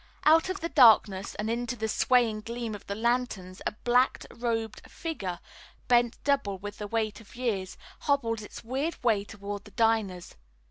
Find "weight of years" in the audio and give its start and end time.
6.87-7.77